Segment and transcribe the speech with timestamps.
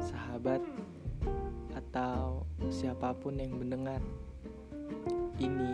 [0.00, 0.60] sahabat,
[1.72, 4.00] atau siapa pun yang mendengar.
[5.36, 5.70] Ini,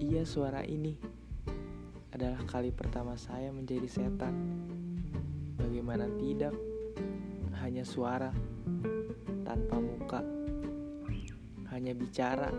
[0.00, 1.20] iya suara ini
[2.10, 4.34] adalah kali pertama saya menjadi setan.
[5.56, 6.52] Bagaimana tidak?
[7.62, 8.28] Hanya suara
[9.46, 10.20] tanpa muka.
[11.70, 12.52] Hanya bicara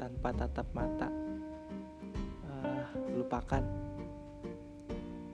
[0.00, 1.08] tanpa tatap mata.
[2.48, 3.62] Uh, lupakan.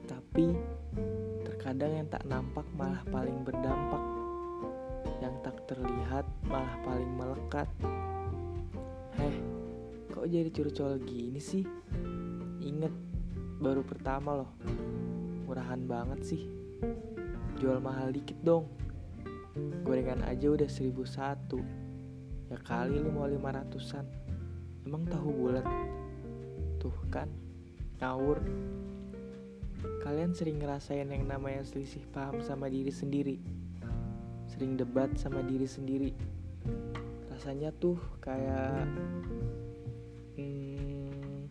[0.05, 0.53] Tapi
[1.47, 4.20] terkadang yang tak nampak malah paling berdampak
[5.21, 7.69] yang tak terlihat malah paling melekat.
[9.21, 9.37] Heh,
[10.09, 11.65] kok jadi curcol gini sih?
[12.65, 12.93] Ingat,
[13.61, 14.51] baru pertama loh.
[15.45, 16.43] Murahan banget sih.
[17.61, 18.65] Jual mahal dikit dong.
[19.85, 21.61] Gorengan aja udah seribu satu.
[22.49, 24.09] Ya kali lu mau lima ratusan.
[24.89, 25.69] Emang tahu bulat?
[26.81, 27.29] Tuh kan,
[28.01, 28.41] ngawur.
[30.01, 33.60] Kalian sering ngerasain yang namanya selisih paham sama diri sendiri.
[34.61, 36.13] Sering debat sama diri sendiri.
[37.33, 38.85] Rasanya tuh kayak
[40.37, 41.49] hmm,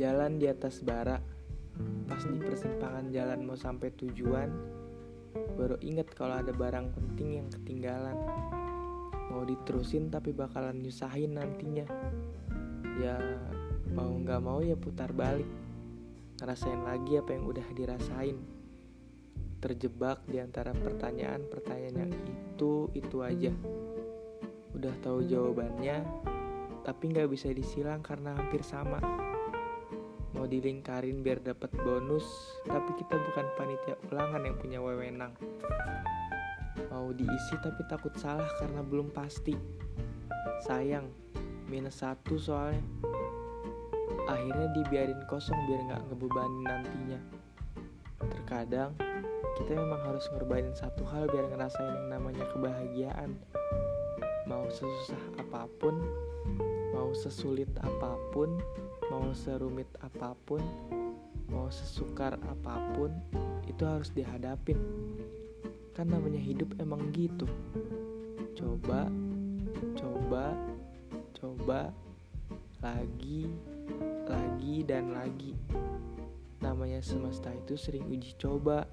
[0.00, 1.20] jalan di atas bara.
[2.08, 4.48] Pas di persimpangan jalan mau sampai tujuan
[5.60, 8.16] baru inget kalau ada barang penting yang ketinggalan.
[9.28, 11.84] Mau diterusin tapi bakalan nyusahin nantinya.
[12.96, 13.20] Ya
[13.92, 15.52] mau nggak mau ya putar balik.
[16.40, 18.59] Ngerasain lagi apa yang udah dirasain
[19.60, 23.52] terjebak di antara pertanyaan-pertanyaan yang itu itu aja.
[24.72, 26.00] Udah tahu jawabannya
[26.80, 28.96] tapi nggak bisa disilang karena hampir sama.
[30.32, 32.24] Mau dilingkarin biar dapat bonus
[32.64, 35.36] tapi kita bukan panitia ulangan yang punya wewenang.
[36.88, 39.52] Mau diisi tapi takut salah karena belum pasti.
[40.64, 41.04] Sayang
[41.68, 42.80] minus satu soalnya.
[44.24, 47.20] Akhirnya dibiarin kosong biar nggak ngebebanin nantinya.
[48.20, 49.09] Terkadang
[49.60, 53.36] kita memang harus ngorbanin satu hal biar ngerasain yang namanya kebahagiaan
[54.48, 55.94] mau sesusah apa pun
[56.90, 58.58] mau sesulit apa pun
[59.10, 60.62] mau serumit apa pun,
[61.50, 63.10] mau sesukar apa pun,
[63.66, 64.78] itu harus dihadapin.
[65.98, 67.50] Kan namanya hidup emang gitu.
[68.54, 69.10] Coba,
[69.98, 70.54] coba,
[71.34, 71.90] coba,
[72.78, 73.50] lagi,
[74.30, 75.58] lagi, dan lagi.
[76.62, 78.86] Namanya semesta itu sering uji coba.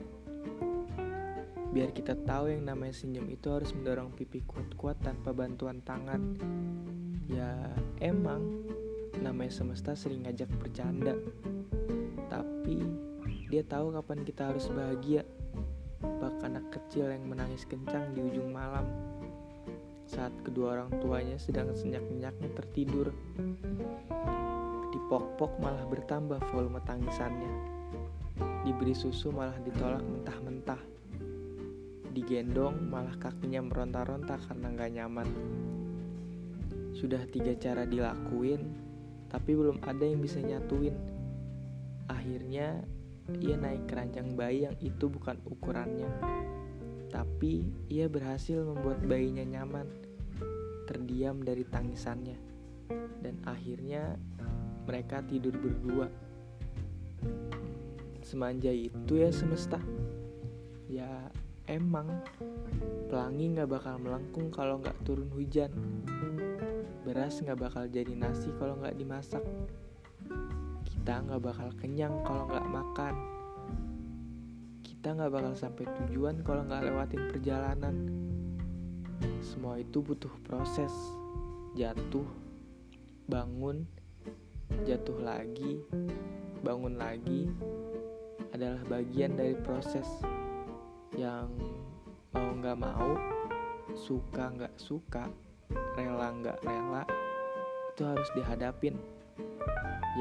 [1.67, 6.39] Biar kita tahu yang namanya senyum itu harus mendorong pipi kuat-kuat tanpa bantuan tangan.
[7.27, 8.63] Ya, emang
[9.19, 11.19] namanya semesta sering ngajak bercanda.
[12.31, 12.79] Tapi
[13.51, 15.27] dia tahu kapan kita harus bahagia.
[15.99, 18.87] Bak anak kecil yang menangis kencang di ujung malam.
[20.07, 23.11] Saat kedua orang tuanya sedang senyak-senyaknya tertidur.
[24.95, 27.51] Dipok-pok malah bertambah volume tangisannya.
[28.63, 30.96] Diberi susu malah ditolak mentah-mentah
[32.11, 35.29] digendong malah kakinya meronta-ronta karena gak nyaman
[36.97, 38.87] sudah tiga cara dilakuin
[39.27, 40.95] tapi belum ada yang bisa nyatuin.
[42.07, 42.79] Akhirnya
[43.43, 46.07] ia naik keranjang bayi yang itu bukan ukurannya.
[47.11, 49.87] Tapi ia berhasil membuat bayinya nyaman,
[50.87, 52.39] terdiam dari tangisannya.
[53.19, 54.15] Dan akhirnya
[54.87, 56.07] mereka tidur berdua.
[58.23, 59.79] Semanja itu ya semesta.
[60.87, 61.27] Ya
[61.67, 62.07] emang
[63.11, 65.71] pelangi gak bakal melengkung kalau gak turun hujan.
[67.07, 69.39] Beras nggak bakal jadi nasi kalau nggak dimasak.
[70.83, 73.15] Kita nggak bakal kenyang kalau nggak makan.
[74.83, 77.95] Kita nggak bakal sampai tujuan kalau nggak lewatin perjalanan.
[79.39, 80.91] Semua itu butuh proses.
[81.79, 82.27] Jatuh,
[83.31, 83.87] bangun,
[84.83, 85.79] jatuh lagi,
[86.59, 87.47] bangun lagi
[88.51, 90.03] adalah bagian dari proses
[91.17, 91.49] yang
[92.29, 93.17] mau nggak mau,
[93.97, 95.25] suka nggak suka,
[95.97, 97.03] rela nggak rela
[97.91, 98.93] itu harus dihadapin.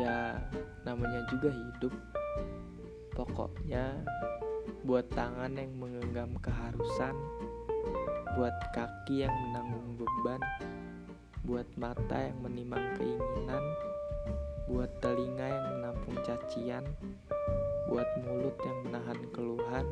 [0.00, 0.40] Ya
[0.88, 1.92] namanya juga hidup.
[3.12, 4.00] Pokoknya
[4.88, 7.16] buat tangan yang menggenggam keharusan
[8.36, 10.42] buat kaki yang menanggung beban
[11.46, 13.64] buat mata yang menimang keinginan
[14.68, 16.84] buat telinga yang menampung cacian
[17.88, 19.86] buat mulut yang menahan keluhan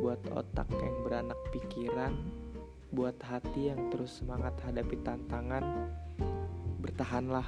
[0.00, 2.14] buat otak yang beranak pikiran
[2.94, 5.90] buat hati yang terus semangat hadapi tantangan,
[6.80, 7.44] bertahanlah.